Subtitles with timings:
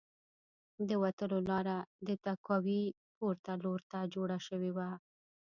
[0.87, 2.83] د وتلو لاره د تهکوي
[3.17, 4.89] پورته لور ته جوړه شوې وه